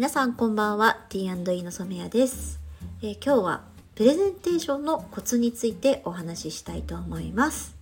[0.00, 2.58] 皆さんこんばんは T&E の染谷です、
[3.02, 3.64] えー、今日は
[3.94, 7.76] プレゼンテーションのコツについてお話ししたいと思います、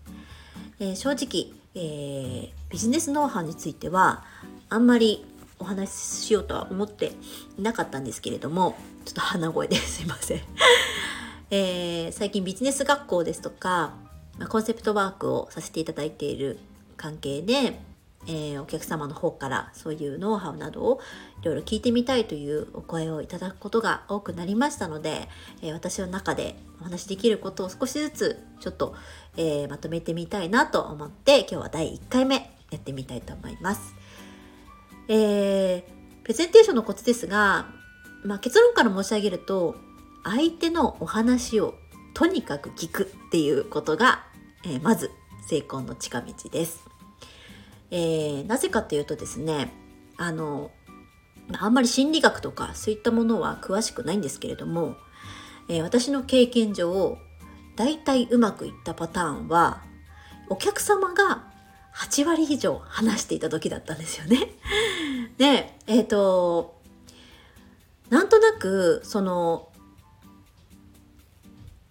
[0.81, 4.25] えー、正直、えー、ビジネスノウハウについては
[4.69, 5.25] あんまり
[5.61, 5.95] お話し
[6.27, 7.13] しようとは思って
[7.57, 10.41] いなかったんですけれどもちょっと鼻声で すいません、
[11.53, 13.93] え最近ビジネス学校ですとか
[14.49, 16.59] コンセプトワークをさせていただいている
[16.97, 17.79] 関係で
[18.27, 21.01] えー、お客様の方からそういうノウハウなどを
[21.41, 25.29] いろいろ聞いてみたいというお声をいただくことが多くなりましたので、
[25.63, 28.95] えー、私の中でお話しできることを少しずつちょっと、
[29.37, 32.37] えー、まとめてみたいなと思って今日は第1回目
[32.71, 33.95] やってみたいと思います。
[35.09, 35.85] え
[36.23, 37.69] プレゼンテーションのコツですが、
[38.23, 39.77] まあ、結論から申し上げると
[40.23, 41.75] 相手のお話を
[42.13, 44.25] とにかく聞くっていうことが、
[44.67, 45.11] えまず
[45.47, 46.88] 成功の近道です。
[47.91, 49.73] えー、なぜかというとですね
[50.17, 50.71] あの
[51.59, 54.97] あんまり心理学とかそういったものは詳しくないんですけれども、
[55.69, 57.17] えー、私の経験上
[57.77, 59.83] 大体うまくいったパターンは
[60.51, 61.49] お客様が
[61.95, 64.55] 8割以上話していた時だったんですよね。
[65.39, 66.81] でえっ、ー、と
[68.11, 69.69] なんとなくその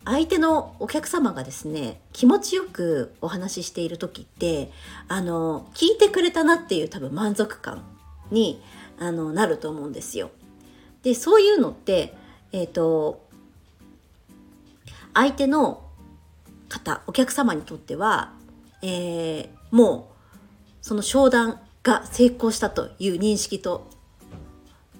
[0.10, 4.72] 相手のお客様がですね気持ちよくお話ししている時って
[5.10, 7.84] あの聞いてくれたなっていう多分満足感
[8.32, 8.62] に
[9.00, 10.32] あのなると思うんですよ。
[11.04, 12.16] でそういうのって
[12.54, 13.28] えっ、ー、と
[15.14, 15.84] 相手の
[16.70, 18.34] 方お客様にとっては、
[18.82, 23.90] えー、もうその商談が成功したという認識と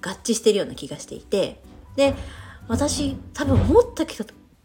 [0.02, 1.62] 合致してるような気がしていて
[1.96, 2.14] で
[2.68, 4.04] 私多分思った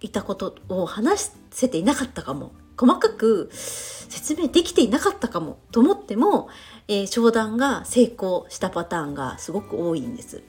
[0.04, 6.50] いたことを話せていなかったかも細かく説明できていなかったかもと思っても、
[6.88, 10.44] えー、商談が成功したパターンがすごく多いんです。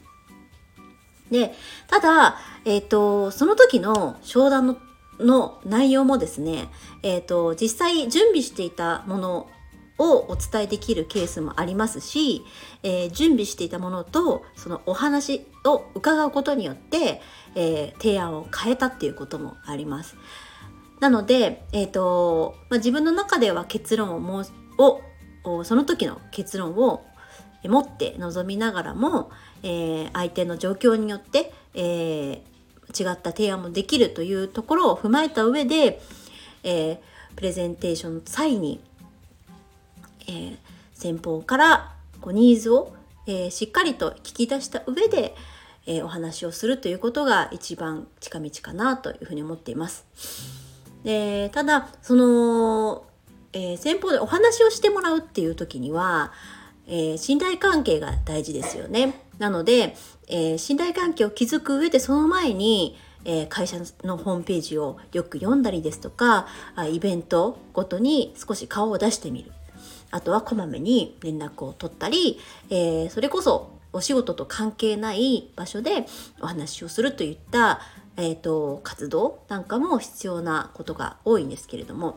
[1.30, 1.54] で
[1.88, 2.36] ただ、
[2.66, 4.78] えーと、その時の商談の
[5.20, 6.68] の内容もですね、
[7.04, 9.46] えーと実際準備していたもの
[9.98, 12.44] をお伝えできるケースもありますし、
[12.82, 17.20] えー、準備していたものとそのお話を伺うことによって、
[17.54, 20.16] えー、提案を変えたっていうこともあります。
[21.00, 24.44] なので、えーとまあ、自分の中では結論をも
[24.78, 25.00] を
[25.64, 27.04] その時の結論を
[27.64, 29.30] 持って臨みながらも、
[29.62, 36.00] えー、相手の状況によって、えー、違った提案もできるというところを踏まえた上で、
[36.62, 36.98] えー、
[37.36, 38.80] プレゼンテーションの際に
[40.28, 40.56] えー、
[40.92, 42.94] 先方からこうニーズを、
[43.26, 45.34] えー、しっかりと聞き出した上で、
[45.86, 50.06] えー、お話をするということが一番近道かなというふうに思っています。
[51.04, 53.04] でただその、
[53.52, 56.32] え先方でお話をしてもらうっていう時には、
[56.86, 59.20] え信頼関係が大事ですよね。
[59.38, 59.96] なので、
[60.28, 66.46] え信頼関係を築く上でその前にえ会社のホームページをよく読んだりですとか
[66.90, 69.52] イベントごとに少し顔を出してみる
[70.14, 72.38] あとはこまめに連絡を取ったり、
[72.70, 76.06] えー、それこそお仕事と関係ない場所で
[76.40, 77.80] お話をするといった、
[78.16, 82.16] えーと、活動なんかも必要なことが多いんですけれども、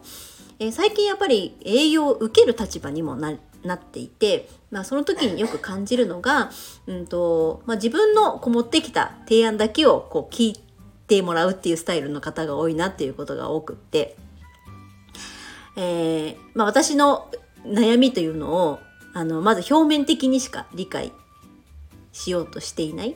[0.59, 6.51] えー、最近やっぱり営業を受ける立場にもなっていて、まあ、その時によく感じるのが、
[6.85, 10.63] うんとまあ、自分のこう持ってきた提案だけをこう聞い
[11.07, 14.17] てもらうっていうスタイルの方が多いなっていうことが多くって。
[15.79, 17.29] えーまあ、私の
[17.65, 18.79] 悩みというのを
[19.13, 21.11] あのまず表面的にしか理解
[22.11, 23.15] しようとしていない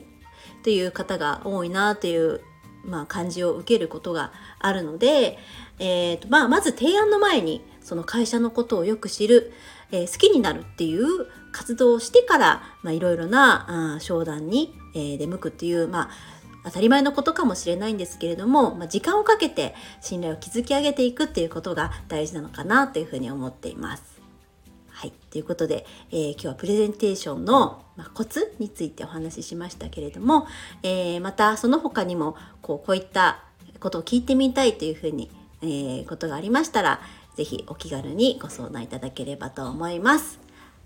[0.62, 2.40] という方が多いなという、
[2.84, 5.38] まあ、感じを受けることがあるので、
[5.78, 9.52] えーとまあ、まず提案の前にその会社のことをよく知る、
[9.90, 11.06] えー、好きになるっていう
[11.50, 16.10] 活動をしてからいろいろなあ商談に、えー、出向くっていう、まあ、
[16.64, 24.11] 当たり前のことかもしれないんですけれども、まあ、時間をかけて信頼を築き上げていくっていうことが大事なのかなというふうに思っています。
[25.02, 30.46] はい、ということで、えー、今日はプレゼンテーションの、まあ、コツについてお話ししましたけれども、
[30.84, 33.42] えー、またその他にもこうこういった
[33.80, 35.28] ことを聞いてみたいというふうに、
[35.60, 37.00] えー、ことがありましたら
[37.34, 40.38] 是非お気軽にご相談いただければと思います。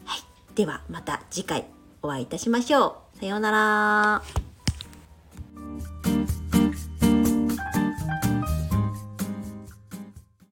[0.07, 0.21] はい、
[0.55, 1.67] ではまた次回
[2.01, 3.19] お会いいたしましょう。
[3.19, 4.46] さようなら。